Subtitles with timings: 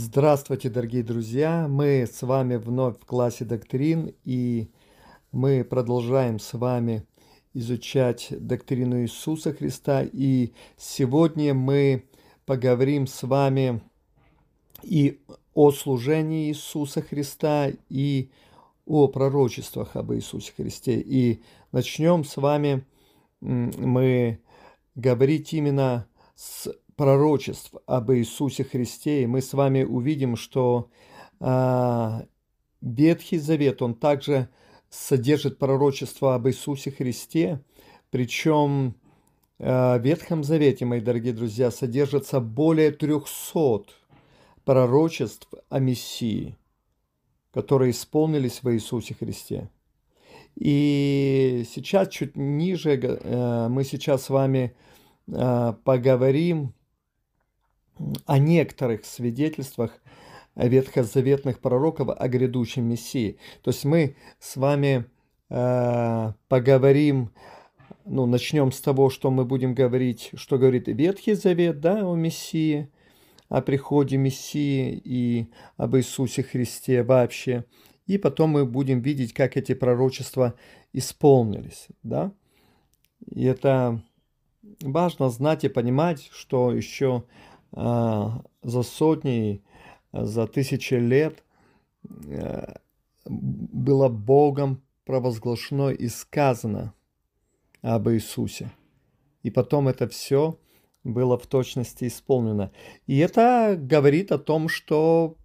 [0.00, 1.66] Здравствуйте, дорогие друзья!
[1.68, 4.70] Мы с вами вновь в классе доктрин, и
[5.32, 7.04] мы продолжаем с вами
[7.52, 10.04] изучать доктрину Иисуса Христа.
[10.04, 12.04] И сегодня мы
[12.46, 13.82] поговорим с вами
[14.84, 15.20] и
[15.52, 18.30] о служении Иисуса Христа, и
[18.86, 21.00] о пророчествах об Иисусе Христе.
[21.00, 22.84] И начнем с вами
[23.40, 24.38] мы
[24.94, 30.90] говорить именно с пророчеств об Иисусе Христе, и мы с вами увидим, что
[31.38, 32.22] э,
[32.80, 34.48] Ветхий Завет, он также
[34.90, 37.62] содержит пророчество об Иисусе Христе,
[38.10, 38.96] причем
[39.60, 43.84] э, в Ветхом Завете, мои дорогие друзья, содержится более 300
[44.64, 46.56] пророчеств о Мессии,
[47.52, 49.70] которые исполнились в Иисусе Христе.
[50.56, 54.74] И сейчас чуть ниже э, мы сейчас с вами
[55.28, 56.74] э, поговорим
[58.26, 60.00] о некоторых свидетельствах
[60.54, 63.38] ветхозаветных пророков о грядущем Мессии.
[63.62, 65.06] То есть мы с вами
[65.50, 67.30] э, поговорим,
[68.04, 72.90] ну, начнем с того, что мы будем говорить, что говорит Ветхий Завет, да, о Мессии,
[73.48, 75.46] о приходе Мессии и
[75.76, 77.64] об Иисусе Христе вообще.
[78.06, 80.54] И потом мы будем видеть, как эти пророчества
[80.92, 82.32] исполнились, да.
[83.26, 84.02] И это
[84.82, 87.24] важно знать и понимать, что еще
[87.72, 89.62] за сотни,
[90.12, 91.44] за тысячи лет
[92.04, 92.74] э,
[93.24, 96.94] было Богом провозглашено и сказано
[97.82, 98.70] об Иисусе.
[99.42, 100.58] И потом это все
[101.04, 102.72] было в точности исполнено.
[103.06, 105.36] И это говорит о том, что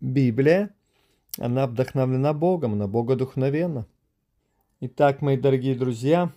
[0.00, 0.74] Библия,
[1.38, 3.86] она вдохновлена Богом, она богодухновенна.
[4.80, 6.32] Итак, мои дорогие друзья,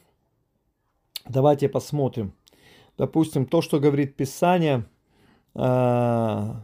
[1.28, 2.33] давайте посмотрим–
[2.97, 4.85] допустим, то, что говорит Писание,
[5.53, 6.61] а,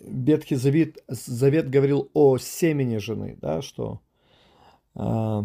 [0.00, 4.00] Ветхий Завет, Завет говорил о семени жены, да, что
[4.94, 5.42] э,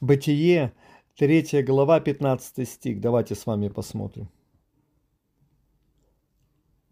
[0.00, 0.72] Бытие,
[1.16, 3.00] 3 глава, 15 стих.
[3.00, 4.28] Давайте с вами посмотрим.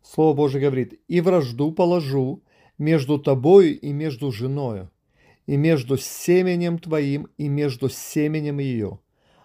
[0.02, 2.42] Слово Божье говорит, «И вражду положу
[2.78, 4.90] между тобою и между женою,
[5.46, 8.98] и между семенем твоим и между семенем ее,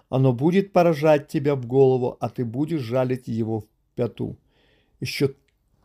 [0.09, 4.37] оно будет поражать тебя в голову, а ты будешь жалить его в пяту.
[4.99, 5.35] Еще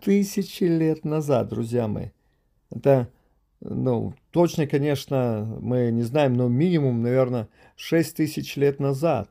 [0.00, 2.10] тысячи лет назад, друзья мои.
[2.70, 3.10] Это,
[3.60, 9.30] ну, точно, конечно, мы не знаем, но минимум, наверное, 6 тысяч лет назад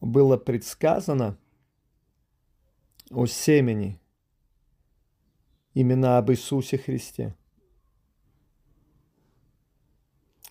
[0.00, 1.38] было предсказано
[3.10, 3.98] о семени,
[5.74, 7.34] именно об Иисусе Христе.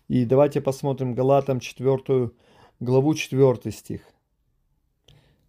[0.08, 2.32] И давайте посмотрим Галатам 4
[2.80, 4.02] главу 4 стих.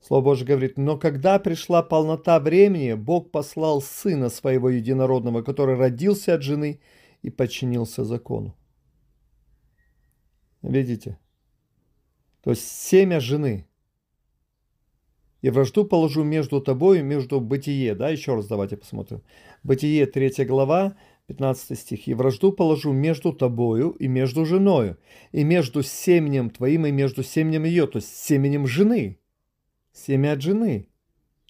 [0.01, 6.35] Слово Божье говорит, «Но когда пришла полнота времени, Бог послал Сына Своего Единородного, который родился
[6.35, 6.81] от жены
[7.23, 8.55] и подчинился закону».
[10.63, 11.19] Видите?
[12.43, 13.67] То есть семя жены.
[15.43, 17.95] «И вражду положу между тобой и между бытие».
[17.97, 19.23] Да, еще раз давайте посмотрим.
[19.65, 22.09] Бытие, 3 глава, 15 стих.
[22.09, 24.97] «И вражду положу между тобою и между женою,
[25.33, 29.19] и между семенем твоим и между семенем ее», то есть семенем жены,
[29.93, 30.89] семя от жены.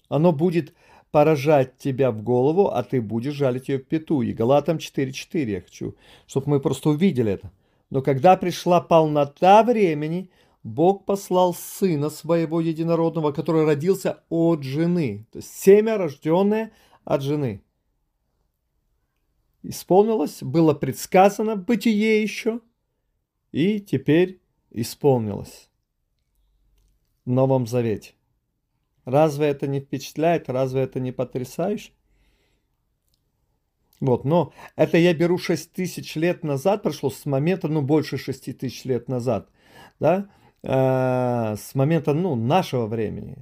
[0.09, 0.73] Оно будет
[1.11, 4.21] поражать тебя в голову, а ты будешь жалить ее в пету.
[4.21, 5.95] И Галатам 4.4 я хочу,
[6.25, 7.51] чтобы мы просто увидели это.
[7.89, 10.29] Но когда пришла полнота времени,
[10.63, 15.25] Бог послал Сына Своего Единородного, который родился от жены.
[15.31, 16.71] То есть семя, рожденное
[17.05, 17.61] от жены–
[19.69, 22.61] исполнилось, было предсказано в бытие еще,
[23.51, 24.41] и теперь
[24.71, 25.69] исполнилось
[27.25, 28.13] в Новом Завете.
[29.05, 30.49] Разве это не впечатляет?
[30.49, 31.91] Разве это не потрясающе?
[33.99, 38.57] Вот, но это я беру 6 тысяч лет назад, прошло с момента, ну, больше 6
[38.57, 39.49] тысяч лет назад,
[39.99, 40.29] да,
[40.61, 43.37] э, с момента, ну, нашего времени.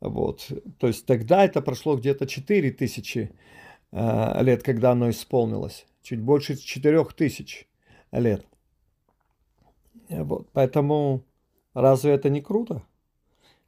[0.00, 3.30] Вот, то есть тогда это прошло где-то 4 тысячи
[3.96, 5.86] лет, когда оно исполнилось.
[6.02, 7.66] Чуть больше четырех тысяч
[8.12, 8.46] лет.
[10.08, 11.24] Вот, поэтому
[11.74, 12.82] разве это не круто?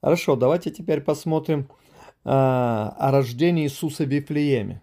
[0.02, 1.68] Хорошо, давайте теперь посмотрим
[2.24, 4.82] а, о рождении Иисуса в Вифлееме.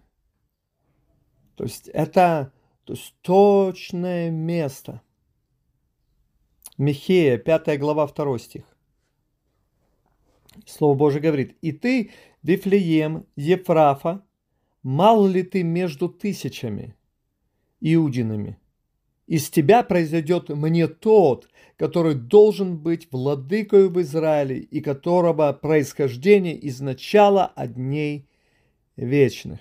[1.54, 2.52] То есть это
[2.84, 5.00] то есть точное место.
[6.76, 8.64] Михея, 5 глава, 2 стих.
[10.66, 12.10] Слово Божие говорит, «И ты,
[12.42, 14.25] Вифлеем, Ефрафа,
[14.86, 16.94] мал ли ты между тысячами
[17.80, 18.56] иудинами?
[19.26, 26.80] Из тебя произойдет мне тот, который должен быть владыкою в Израиле и которого происхождение из
[26.80, 28.28] начала от дней
[28.96, 29.58] вечных.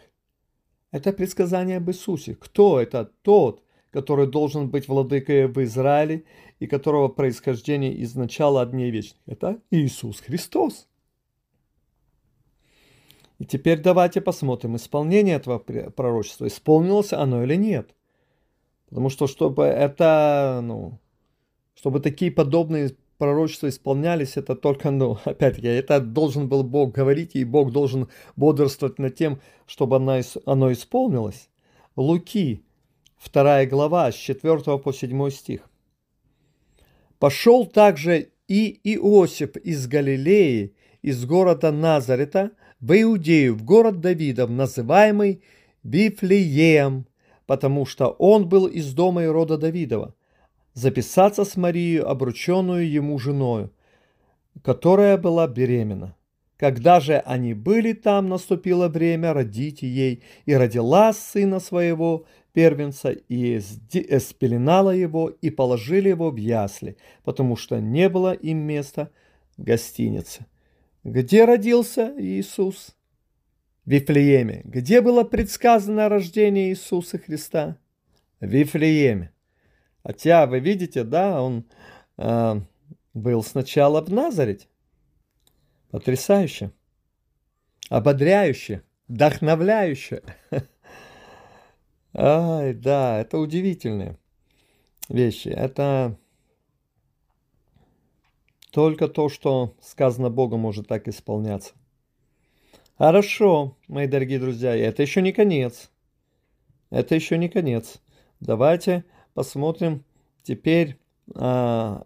[0.92, 2.36] Это предсказание об Иисусе.
[2.36, 6.26] Кто это тот, который должен быть владыкой в Израиле
[6.60, 9.20] и которого происхождение из начала от дней вечных?
[9.26, 10.88] Это Иисус Христос.
[13.40, 16.48] И теперь давайте посмотрим исполнение этого пророчества.
[16.48, 17.94] Исполнилось оно или нет.
[18.90, 21.00] Потому что чтобы это, ну,
[21.76, 27.44] чтобы такие подобные пророчества исполнялись, это только, ну, опять-таки, это должен был Бог говорить, и
[27.44, 31.50] Бог должен бодрствовать над тем, чтобы оно, оно исполнилось.
[31.96, 32.64] Луки,
[33.32, 35.70] 2 глава, с 4 по 7 стих.
[37.20, 42.52] «Пошел также и Иосиф из Галилеи, из города Назарета,
[42.86, 45.42] в Иудею, в город Давидов, называемый
[45.82, 47.08] Вифлеем,
[47.48, 50.14] потому что он был из дома и рода Давидова,
[50.76, 53.72] записаться с Марией, обрученную ему женою,
[54.62, 56.16] которая была беременна.
[56.58, 63.60] Когда же они были там, наступило время родить ей, и родила сына своего, первенца, и
[64.20, 69.10] спеленала его, и положили его в ясли, потому что не было им места
[69.58, 70.46] в гостинице.
[71.06, 72.96] Где родился Иисус?
[73.86, 74.62] В Вифлееме.
[74.64, 77.78] Где было предсказано рождение Иисуса Христа?
[78.40, 79.32] В Вифлееме.
[80.04, 81.66] Хотя, вы видите, да, он
[82.18, 82.60] э,
[83.14, 84.66] был сначала в Назарете.
[85.92, 86.72] Потрясающе.
[87.90, 88.82] Ободряюще.
[89.08, 90.24] Вдохновляюще.
[92.16, 94.18] Ай, да, это удивительные
[95.08, 95.50] вещи.
[95.50, 96.18] Это
[98.76, 101.76] только то, что сказано Богом, может так исполняться.
[102.98, 105.90] Хорошо, мои дорогие друзья, это еще не конец.
[106.90, 108.02] Это еще не конец.
[108.42, 110.04] Давайте посмотрим
[110.44, 110.98] теперь
[111.36, 112.06] а,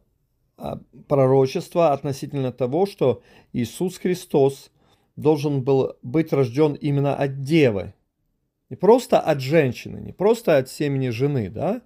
[0.57, 4.69] а, пророчество относительно того, что Иисус Христос
[5.15, 7.95] должен был быть рожден именно от девы.
[8.69, 11.81] Не просто от женщины, не просто от семени жены, да?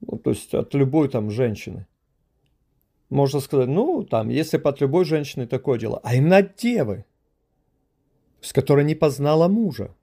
[0.00, 1.86] Ну, то есть от любой там женщины.
[3.08, 7.04] Можно сказать, ну, там, если от любой женщины такое дело, а именно от девы,
[8.40, 9.94] с которой не познала мужа.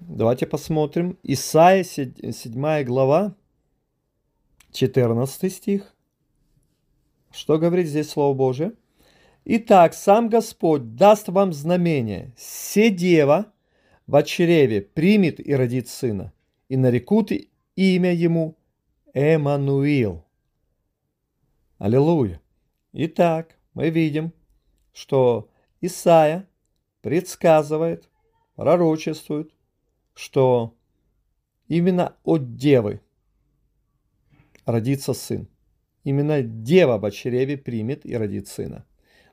[0.00, 1.18] Давайте посмотрим.
[1.22, 3.34] Исайя, 7 глава,
[4.72, 5.94] 14 стих.
[7.30, 8.72] Что говорит здесь Слово Божие?
[9.44, 12.32] Итак, сам Господь даст вам знамение.
[12.36, 13.52] Се дева
[14.06, 16.32] в чреве примет и родит сына,
[16.68, 17.32] и нарекут
[17.76, 18.56] имя ему
[19.14, 20.24] Эммануил.
[21.78, 22.40] Аллилуйя.
[22.92, 24.32] Итак, мы видим,
[24.92, 25.48] что
[25.80, 26.48] Исаия
[27.02, 28.08] предсказывает,
[28.56, 29.52] пророчествует,
[30.12, 30.74] что
[31.68, 33.00] именно от девы
[34.64, 35.48] родится сын.
[36.02, 38.84] Именно дева в чреве примет и родит сына.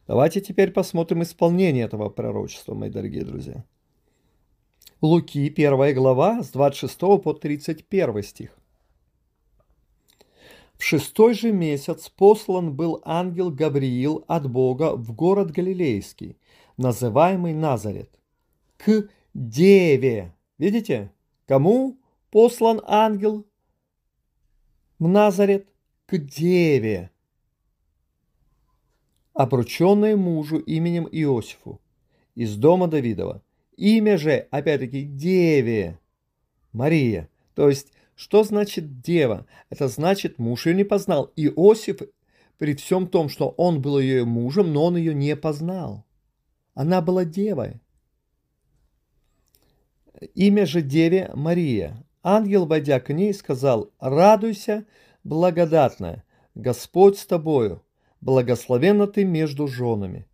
[0.06, 3.66] Давайте теперь посмотрим исполнение этого пророчества, мои дорогие друзья.
[5.02, 8.56] Луки, 1 глава, с 26 по 31 стих.
[10.78, 16.38] В шестой же месяц послан был ангел Гавриил от Бога в город Галилейский,
[16.78, 18.10] называемый Назарет,
[18.78, 21.12] к деве, Видите?
[21.48, 21.98] Кому
[22.32, 23.46] послан ангел
[25.00, 25.68] в Назарет?
[26.08, 27.10] К деве,
[29.34, 31.82] обрученной мужу именем Иосифу
[32.36, 33.42] из дома Давидова.
[33.76, 36.00] Имя же, опять-таки, деве
[36.74, 37.28] Мария.
[37.56, 39.46] То есть, что значит дева?
[39.70, 41.32] Это значит, муж ее не познал.
[41.36, 42.00] Иосиф,
[42.58, 46.06] при всем том, что он был ее мужем, но он ее не познал.
[46.74, 47.82] Она была девой.
[50.34, 52.06] Имя же деве Мария.
[52.24, 54.86] Ангел, войдя к ней, сказал, «Радуйся,
[55.24, 56.24] благодатная,
[56.56, 57.84] Господь с тобою,
[58.22, 60.26] благословенна ты между женами».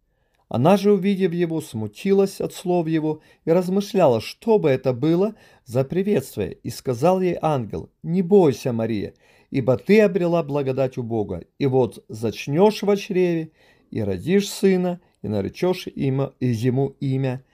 [0.53, 5.85] Она же, увидев его, смутилась от слов его и размышляла, что бы это было за
[5.85, 6.51] приветствие.
[6.51, 9.13] И сказал ей ангел, «Не бойся, Мария,
[9.49, 13.51] ибо ты обрела благодать у Бога, и вот зачнешь в чреве,
[13.91, 17.45] и родишь сына, и наречешь имя, ему имя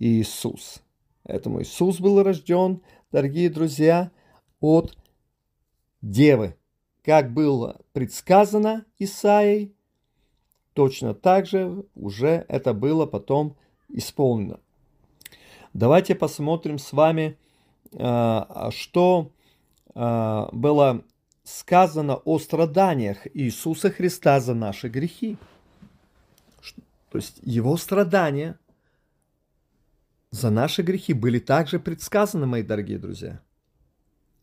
[0.00, 0.82] Иисус».
[1.22, 2.80] Этому Иисус был рожден,
[3.12, 4.10] дорогие друзья,
[4.58, 4.98] от
[6.00, 6.56] девы.
[7.04, 9.76] Как было предсказано Исаией,
[10.74, 13.56] точно так же уже это было потом
[13.88, 14.60] исполнено.
[15.74, 17.38] Давайте посмотрим с вами,
[17.94, 19.32] а, что
[19.94, 21.04] а, было
[21.44, 25.36] сказано о страданиях Иисуса Христа за наши грехи.
[27.10, 28.58] То есть его страдания
[30.30, 33.42] за наши грехи были также предсказаны, мои дорогие друзья,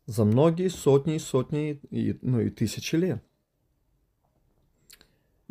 [0.05, 3.23] за многие сотни и сотни, и, ну и тысячи лет.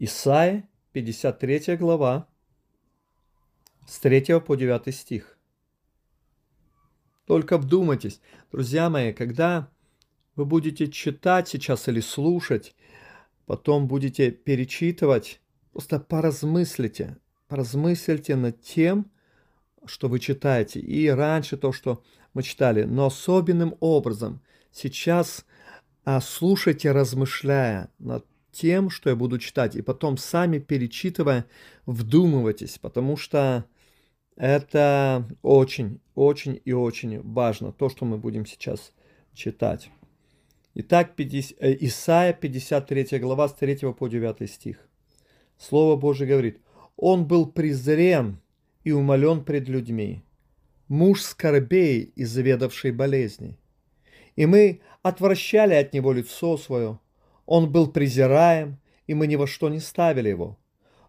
[0.00, 0.62] Исайя,
[0.92, 2.28] 53 глава,
[3.84, 5.36] с 3 по 9 стих.
[7.26, 8.20] Только вдумайтесь,
[8.52, 9.68] друзья мои, когда
[10.36, 12.76] вы будете читать сейчас или слушать,
[13.44, 15.40] потом будете перечитывать,
[15.72, 19.10] просто поразмыслите, поразмыслите над тем,
[19.84, 20.78] что вы читаете.
[20.78, 25.44] И раньше то, что мы читали, но особенным образом сейчас
[26.04, 31.46] а, слушайте, размышляя над тем, что я буду читать, и потом сами перечитывая,
[31.86, 33.64] вдумывайтесь, потому что
[34.36, 38.92] это очень, очень и очень важно, то, что мы будем сейчас
[39.34, 39.90] читать.
[40.74, 44.78] Итак, 50, э, Исайя 53 глава с 3 по 9 стих.
[45.58, 46.60] Слово Божье говорит,
[46.96, 48.40] «Он был презрен
[48.84, 50.22] и умолен пред людьми,
[50.88, 53.58] муж скорбей и заведавший болезни.
[54.36, 56.98] И мы отвращали от него лицо свое,
[57.48, 60.58] он был презираем, и мы ни во что не ставили его.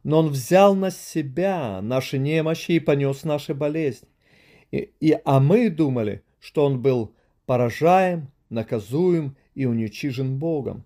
[0.04, 4.08] Но он взял на себя наши немощи и понес наши болезни.
[4.72, 7.14] И, и, а мы думали, что он был
[7.46, 10.86] поражаем, наказуем и уничижен Богом.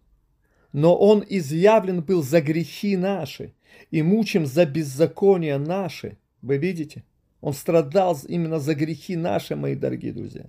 [0.72, 3.54] Но он изъявлен был за грехи наши
[3.92, 6.18] и мучим за беззакония наши.
[6.42, 7.04] Вы видите?
[7.42, 10.46] Он страдал именно за грехи наши, мои дорогие друзья.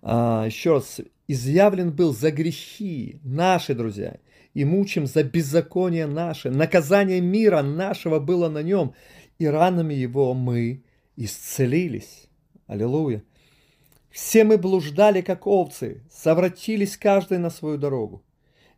[0.00, 4.18] А, еще раз, изъявлен был за грехи наши, друзья,
[4.54, 6.50] и мучим за беззаконие наше.
[6.50, 8.94] Наказание мира нашего было на нем,
[9.38, 10.82] и ранами его мы
[11.16, 12.28] исцелились.
[12.66, 13.22] Аллилуйя.
[14.10, 18.22] Все мы блуждали, как овцы, совратились каждый на свою дорогу.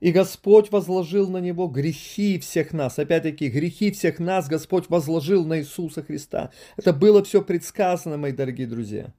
[0.00, 2.98] И Господь возложил на него грехи всех нас.
[2.98, 6.50] Опять-таки, грехи всех нас Господь возложил на Иисуса Христа.
[6.76, 9.12] Это было все предсказано, мои дорогие друзья.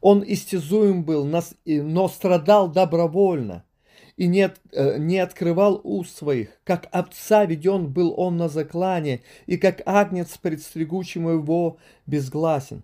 [0.00, 1.24] Он истязуем был,
[1.64, 3.64] но страдал добровольно
[4.16, 6.60] и не, э, не открывал уст своих.
[6.64, 12.82] Как отца веден был он на заклане, и как агнец пред стригучим его безгласен.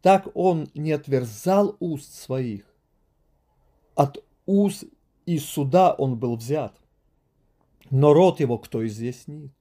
[0.00, 2.64] Так он не отверзал уст своих.
[3.94, 4.84] От уст
[5.26, 6.74] и суда он был взят.
[7.90, 9.52] Но род его кто изъяснит?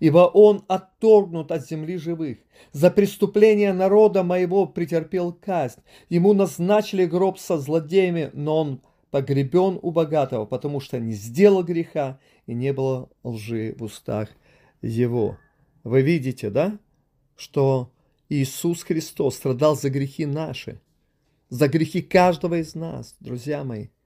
[0.00, 2.38] Ибо он отторгнут от земли живых.
[2.72, 5.80] За преступление народа моего претерпел казнь.
[6.08, 12.18] Ему назначили гроб со злодеями, но он погребен у богатого, потому что не сделал греха
[12.46, 14.28] и не было лжи в устах
[14.80, 15.38] его.
[15.84, 16.78] Вы видите, да,
[17.36, 17.92] что
[18.28, 20.80] Иисус Христос страдал за грехи наши,
[21.48, 23.88] за грехи каждого из нас, друзья мои–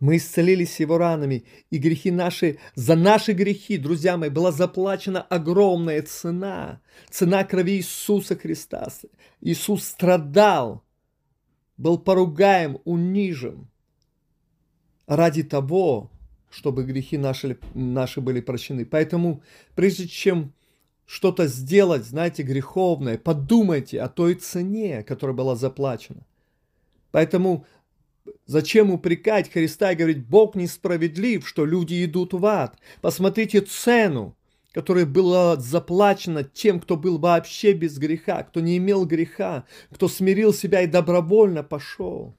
[0.00, 6.02] мы исцелились его ранами, и грехи наши, за наши грехи, друзья мои, была заплачена огромная
[6.02, 6.80] цена.
[7.10, 8.88] Цена крови Иисуса Христа.
[9.42, 10.82] Иисус страдал,
[11.76, 13.68] был поругаем, унижен
[15.06, 16.10] ради того,
[16.50, 18.86] чтобы грехи наши, наши были прощены.
[18.86, 19.42] Поэтому,
[19.74, 20.54] прежде чем
[21.04, 26.26] что-то сделать, знаете, греховное, подумайте о той цене, которая была заплачена.
[27.10, 27.66] Поэтому
[28.46, 32.78] Зачем упрекать Христа и говорить, Бог несправедлив, что люди идут в ад?
[33.00, 34.36] Посмотрите цену,
[34.72, 40.52] которая была заплачена тем, кто был вообще без греха, кто не имел греха, кто смирил
[40.52, 42.36] себя и добровольно пошел.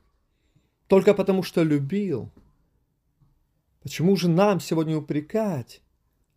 [0.87, 2.31] Только потому, что любил.
[3.81, 5.81] Почему же нам сегодня упрекать,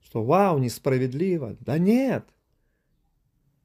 [0.01, 1.57] что вау, несправедливо?
[1.61, 2.25] Да нет,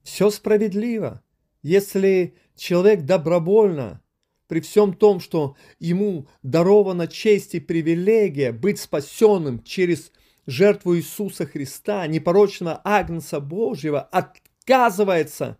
[0.03, 1.23] все справедливо.
[1.61, 4.01] Если человек добровольно
[4.49, 10.11] при всем том, что ему дарована честь и привилегия быть спасенным через
[10.47, 15.59] жертву Иисуса Христа, непорочного Агнца Божьего, отказывается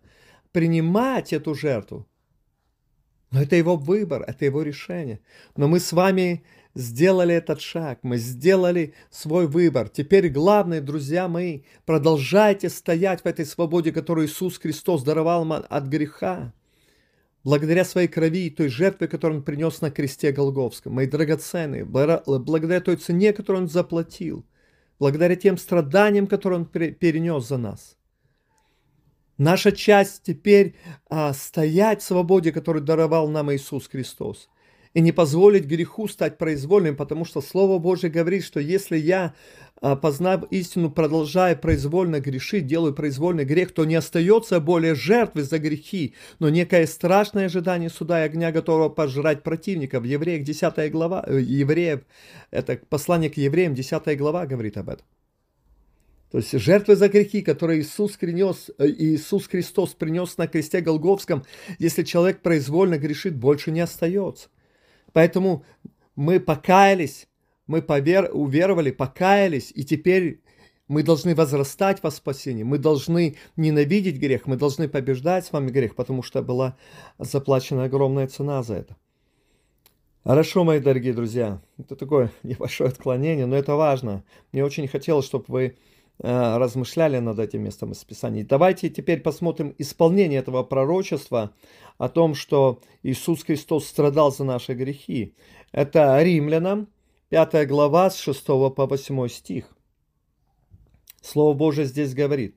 [0.50, 2.08] принимать эту жертву.
[3.30, 5.20] Но это его выбор, это его решение.
[5.56, 6.44] Но мы с вами
[6.74, 9.88] сделали этот шаг, мы сделали свой выбор.
[9.88, 16.52] Теперь главное, друзья мои, продолжайте стоять в этой свободе, которую Иисус Христос даровал от греха
[17.44, 22.80] благодаря своей крови и той жертве, которую он принес на кресте Голговском, мои драгоценные, благодаря
[22.80, 24.44] той цене, которую он заплатил,
[24.98, 27.96] благодаря тем страданиям, которые он перенес за нас.
[29.38, 30.76] Наша часть теперь
[31.08, 34.48] а, стоять в свободе, которую даровал нам Иисус Христос–
[34.94, 39.34] и не позволить греху стать произвольным, потому что Слово Божье говорит, что если я,
[39.80, 45.58] а, познав истину, продолжая произвольно грешить, делаю произвольный грех, то не остается более жертвы за
[45.58, 50.00] грехи, но некое страшное ожидание суда и огня, готового пожрать противника.
[50.00, 52.00] В Евреях 10 глава, э, Евреев,
[52.50, 55.06] это послание к евреям, 10 глава говорит об этом.
[56.32, 61.44] То есть жертвы за грехи, которые Иисус, принес, э, Иисус Христос принес на кресте Голговском,
[61.78, 64.48] если человек произвольно грешит, больше не остается.
[65.12, 65.64] Поэтому
[66.16, 67.28] мы покаялись,
[67.66, 68.30] мы повер...
[68.32, 70.40] уверовали, покаялись, и теперь
[70.88, 75.94] Мы должны возрастать во спасении, мы должны ненавидеть грех, мы должны побеждать с вами грех,
[75.94, 76.76] потому что была
[77.16, 78.96] заплачена огромная цена за это.
[80.24, 84.24] Хорошо, мои дорогие друзья, это такое небольшое отклонение, но это важно.
[84.50, 85.76] Мне очень хотелось, чтобы вы
[86.22, 88.44] размышляли над этим местом из Писания.
[88.44, 91.54] Давайте теперь посмотрим исполнение этого пророчества
[91.98, 95.34] о том, что Иисус Христос страдал за наши грехи.
[95.72, 96.88] Это Римлянам,
[97.30, 99.74] 5 глава, с 6 по 8 стих.
[101.22, 102.56] Слово Божие здесь говорит.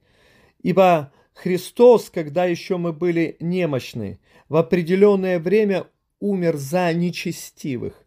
[0.62, 5.88] «Ибо Христос, когда еще мы были немощны, в определенное время
[6.20, 8.03] умер за нечестивых.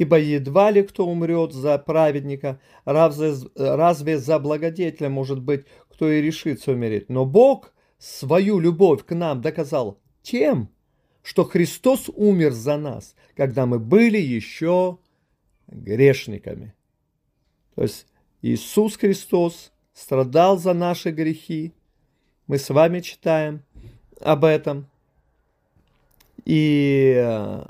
[0.00, 6.22] Ибо едва ли кто умрет за праведника, разве, разве за благодетеля, может быть, кто и
[6.22, 7.10] решится умереть.
[7.10, 10.70] Но Бог свою любовь к нам доказал тем,
[11.22, 14.96] что Христос умер за нас, когда мы были еще
[15.66, 16.72] грешниками.
[17.74, 18.06] То есть
[18.40, 21.74] Иисус Христос страдал за наши грехи.
[22.46, 23.64] Мы с вами читаем
[24.18, 24.86] об этом.
[26.46, 27.64] И э,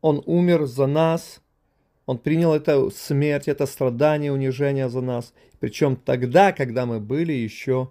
[0.00, 1.40] Он умер за нас,
[2.06, 5.34] Он принял эту смерть, это страдание, унижение за нас.
[5.60, 7.90] Причем тогда, когда мы были еще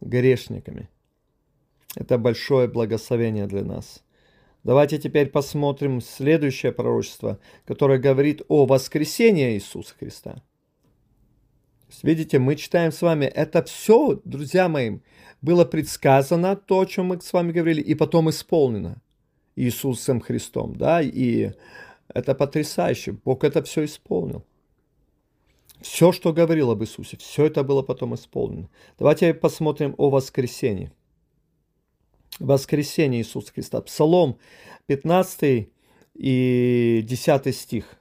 [0.00, 0.88] грешниками.
[1.96, 4.04] Это большое благословение для нас.
[4.64, 10.42] Давайте теперь посмотрим следующее пророчество, которое говорит о воскресении Иисуса Христа.
[12.02, 14.98] Видите, мы читаем с вами, это все, друзья мои,
[15.40, 19.00] было предсказано, то, о чем мы с вами говорили, и потом исполнено.
[19.58, 21.50] Иисусом Христом, да, и
[22.14, 23.12] это потрясающе.
[23.24, 24.44] Бог это все исполнил.
[25.80, 28.68] Все, что говорил об Иисусе, все это было потом исполнено.
[28.98, 30.92] Давайте посмотрим о воскресении.
[32.38, 33.80] Воскресение Иисуса Христа.
[33.80, 34.38] Псалом
[34.86, 35.68] 15
[36.14, 37.96] и 10 стих.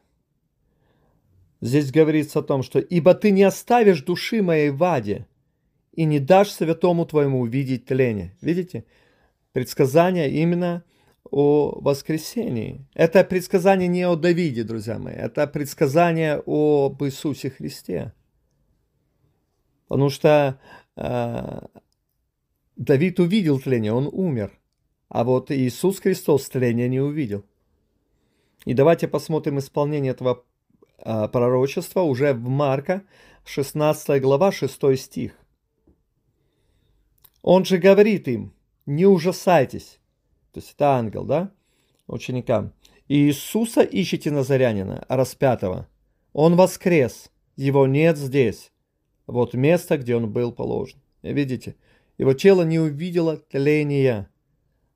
[1.60, 5.28] Здесь говорится о том, что «Ибо ты не оставишь души моей в аде,
[5.92, 8.36] и не дашь святому твоему увидеть тление».
[8.42, 8.86] Видите?
[9.54, 10.84] Предсказание именно–
[11.32, 12.86] о воскресении.
[12.94, 18.14] Это предсказание не о Давиде, друзья мои, это предсказание об Иисусе Христе.
[19.88, 20.60] Потому что
[20.96, 21.60] э,
[22.76, 24.52] Давид увидел тление, он умер.
[25.10, 27.46] А вот Иисус Христос тления не увидел.
[28.66, 30.44] И давайте посмотрим исполнение этого
[30.98, 33.04] э, пророчества уже в Марка,
[33.46, 35.32] 16 глава, 6 стих.
[37.42, 38.54] Он же говорит им,
[38.86, 40.00] не ужасайтесь,
[40.58, 41.52] то есть это ангел, да,
[42.08, 42.74] ученикам.
[43.08, 45.88] И Иисуса ищите Назарянина, распятого.
[46.34, 48.72] Он воскрес, его нет здесь.
[49.28, 51.00] Вот место, где он был положен.
[51.22, 51.76] Видите,
[52.18, 54.32] его тело не увидело тления.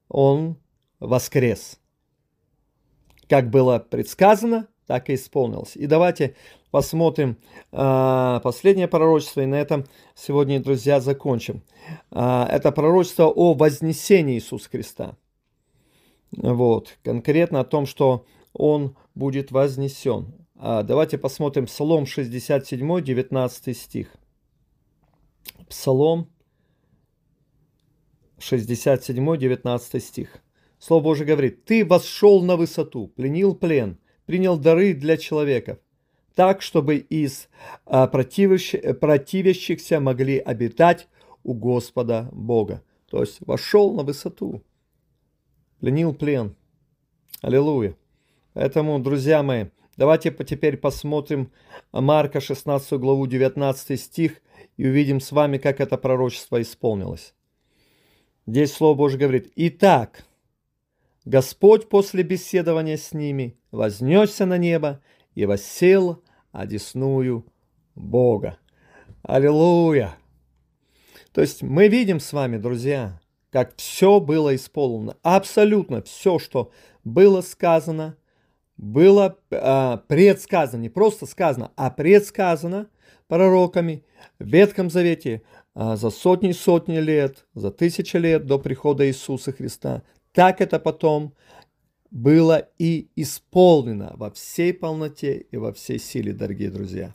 [0.07, 0.57] Он
[0.99, 1.79] воскрес.
[3.29, 5.75] Как было предсказано, так и исполнилось.
[5.75, 6.35] И давайте
[6.71, 7.37] посмотрим
[7.71, 11.61] э, последнее пророчество, и на этом сегодня, друзья, закончим.
[12.09, 15.17] Э, это пророчество о вознесении Иисуса Христа.
[16.31, 20.33] Вот, конкретно о том, что он будет вознесен.
[20.55, 24.15] А давайте посмотрим Псалом 67, 19 стих.
[25.67, 26.29] Псалом
[28.39, 30.37] 67, 19 стих.
[30.79, 35.79] Слово Божие говорит, «Ты восшел на высоту, пленил плен, принял дары для человеков,
[36.35, 37.49] так, чтобы из
[37.85, 41.07] а, противящихся могли обитать
[41.43, 42.83] у Господа Бога».
[43.09, 44.63] То есть вошел на высоту
[45.81, 46.55] пленил плен.
[47.41, 47.95] Аллилуйя.
[48.53, 49.65] Поэтому, друзья мои,
[49.97, 51.51] давайте теперь посмотрим
[51.91, 54.41] Марка 16 главу 19 стих
[54.77, 57.33] и увидим с вами, как это пророчество исполнилось.
[58.45, 60.23] Здесь Слово Божье говорит, «Итак,
[61.25, 65.01] Господь после беседования с ними вознесся на небо
[65.33, 67.45] и воссел одесную
[67.95, 68.57] Бога».
[69.23, 70.15] Аллилуйя!
[71.31, 73.19] То есть мы видим с вами, друзья,
[73.51, 75.17] как все было исполнено.
[75.21, 76.71] Абсолютно все, что
[77.03, 78.17] было сказано,
[78.77, 82.89] было э, предсказано, не просто сказано, а предсказано
[83.27, 84.03] пророками
[84.39, 85.43] в Ветхом Завете
[85.75, 90.03] э, за сотни и сотни лет, за тысячи лет до прихода Иисуса Христа.
[90.31, 91.33] Так это потом
[92.09, 97.13] было и исполнено во всей полноте и во всей силе, дорогие друзья.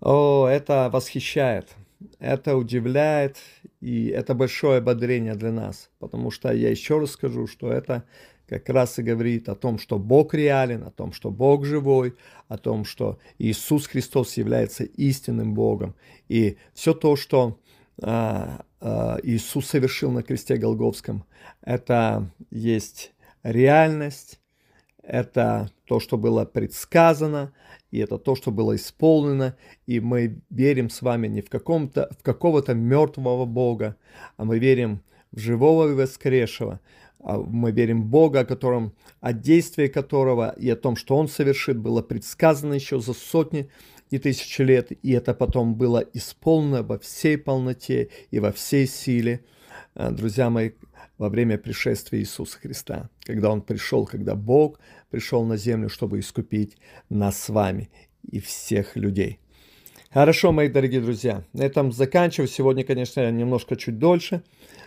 [0.00, 1.74] О, это восхищает,
[2.18, 3.38] это удивляет,
[3.80, 8.04] и это большое ободрение для нас, потому что я еще раз скажу, что это
[8.46, 12.14] как раз и говорит о том, что Бог реален, о том, что Бог живой,
[12.48, 15.94] о том, что Иисус Христос является истинным Богом.
[16.28, 17.58] И все то, что
[18.02, 21.24] а, а, Иисус совершил на кресте Голговском,
[21.62, 24.38] это есть реальность,
[25.02, 27.52] это то, что было предсказано,
[27.90, 32.22] и это то, что было исполнено, и мы верим с вами не в, каком-то, в
[32.22, 33.96] какого-то мертвого Бога,
[34.36, 36.80] а мы верим в живого и воскресшего.
[37.24, 41.28] А мы верим в Бога, о котором, о действии которого и о том, что Он
[41.28, 43.70] совершит, было предсказано еще за сотни
[44.10, 49.44] и тысячи лет, и это потом было исполнено во всей полноте и во всей силе.
[49.94, 50.72] А, друзья мои,
[51.18, 56.76] во время пришествия Иисуса Христа, когда Он пришел, когда Бог пришел на землю, чтобы искупить
[57.08, 57.90] нас с вами
[58.30, 59.38] и всех людей.
[60.10, 62.46] Хорошо, мои дорогие друзья, на этом заканчиваю.
[62.46, 64.42] Сегодня, конечно, немножко чуть дольше,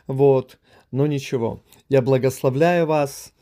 [0.06, 0.60] вот,
[0.92, 1.64] но ничего.
[1.90, 3.34] Я благословляю вас.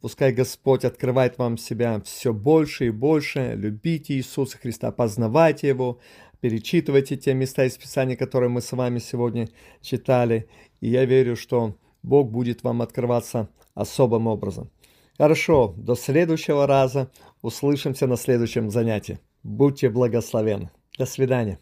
[0.00, 3.54] Пускай Господь открывает вам себя все больше и больше.
[3.56, 6.00] Любите Иисуса Христа, познавайте Его,
[6.40, 9.48] перечитывайте те места из Писания, которые мы с вами сегодня
[9.80, 10.48] читали.
[10.80, 14.70] И я верю, что Бог будет вам открываться особым образом.
[15.18, 17.10] Хорошо, до следующего раза.
[17.42, 19.18] Услышимся на следующем занятии.
[19.42, 20.70] Будьте благословенны.
[20.98, 21.58] До свидания.